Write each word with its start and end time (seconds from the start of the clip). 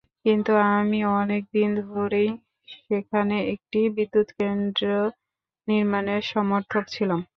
কিন্তু 0.25 0.51
আমি 0.73 0.99
অনেক 1.15 1.43
দিন 1.53 1.71
ধরেই 1.85 2.29
সেখানে 2.81 3.35
একটি 3.53 3.79
বিদ্যুৎকেন্দ্র 3.97 4.85
নির্মাণের 5.67 6.21
সমর্থক 6.31 6.83
ছিলাম। 6.87 7.21